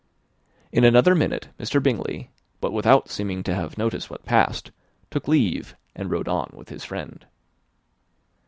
[0.71, 1.77] In another minute Mr.
[1.79, 4.71] Bingley, but without seeming to have noticed what passed,
[5.11, 7.23] took leave and rode on with his friend.